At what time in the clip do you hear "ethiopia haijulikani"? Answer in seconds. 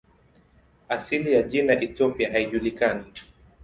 1.81-3.03